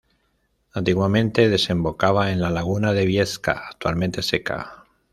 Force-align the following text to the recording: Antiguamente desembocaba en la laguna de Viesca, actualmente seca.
Antiguamente 0.73 1.47
desembocaba 1.47 2.31
en 2.31 2.41
la 2.41 2.49
laguna 2.49 2.91
de 2.93 3.05
Viesca, 3.05 3.67
actualmente 3.69 4.23
seca. 4.23 4.85